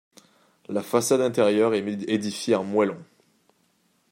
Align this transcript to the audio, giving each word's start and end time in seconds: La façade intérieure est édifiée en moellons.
La 0.67 0.81
façade 0.81 1.21
intérieure 1.21 1.75
est 1.75 1.87
édifiée 2.09 2.55
en 2.55 2.63
moellons. 2.63 3.05